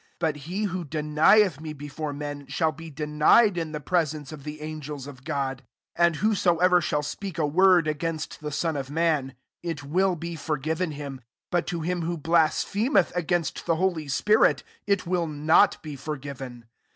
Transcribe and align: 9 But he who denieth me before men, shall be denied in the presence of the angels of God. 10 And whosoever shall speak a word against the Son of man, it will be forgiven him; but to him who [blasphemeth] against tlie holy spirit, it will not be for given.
9 0.13 0.15
But 0.17 0.35
he 0.47 0.63
who 0.63 0.83
denieth 0.83 1.59
me 1.61 1.73
before 1.73 2.11
men, 2.11 2.47
shall 2.47 2.71
be 2.71 2.89
denied 2.89 3.55
in 3.55 3.71
the 3.71 3.79
presence 3.79 4.31
of 4.31 4.43
the 4.43 4.59
angels 4.59 5.05
of 5.05 5.23
God. 5.23 5.57
10 5.95 6.05
And 6.07 6.15
whosoever 6.15 6.81
shall 6.81 7.03
speak 7.03 7.37
a 7.37 7.45
word 7.45 7.87
against 7.87 8.39
the 8.39 8.51
Son 8.51 8.75
of 8.75 8.89
man, 8.89 9.35
it 9.61 9.83
will 9.83 10.15
be 10.15 10.35
forgiven 10.35 10.93
him; 10.93 11.21
but 11.51 11.67
to 11.67 11.81
him 11.81 12.01
who 12.01 12.17
[blasphemeth] 12.17 13.15
against 13.15 13.63
tlie 13.67 13.77
holy 13.77 14.07
spirit, 14.07 14.63
it 14.87 15.05
will 15.05 15.27
not 15.27 15.79
be 15.83 15.95
for 15.95 16.17
given. 16.17 16.65